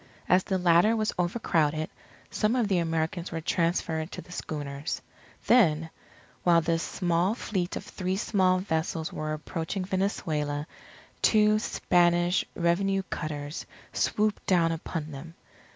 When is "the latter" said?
0.43-0.95